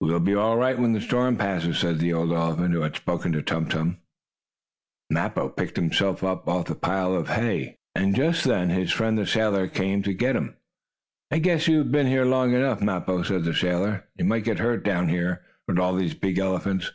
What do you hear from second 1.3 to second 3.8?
passes," said the old elephant who had spoken to Tum